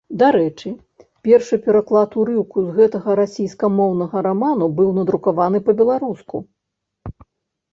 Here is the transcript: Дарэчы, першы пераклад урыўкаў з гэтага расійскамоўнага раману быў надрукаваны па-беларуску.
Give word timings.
Дарэчы, 0.21 0.69
першы 1.27 1.59
пераклад 1.65 2.17
урыўкаў 2.21 2.63
з 2.69 2.73
гэтага 2.77 3.09
расійскамоўнага 3.21 4.25
раману 4.29 4.65
быў 4.81 4.89
надрукаваны 4.97 5.59
па-беларуску. 5.69 6.37